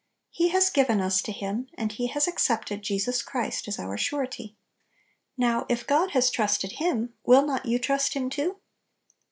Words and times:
He 0.31 0.47
has 0.47 0.71
given 0.71 0.99
us 0.99 1.21
to 1.21 1.31
Him, 1.31 1.67
and 1.75 1.91
He 1.91 2.07
has 2.07 2.27
accepted 2.27 2.81
Jesus 2.81 3.21
Christ 3.21 3.67
as 3.67 3.77
our 3.77 3.99
Surety. 3.99 4.55
Now, 5.37 5.67
if 5.69 5.85
God 5.85 6.09
has 6.13 6.31
trusted 6.31 6.71
Him, 6.71 7.13
will 7.23 7.45
not 7.45 7.67
you 7.67 7.77
trust 7.77 8.15
Him 8.15 8.31
too? 8.31 8.57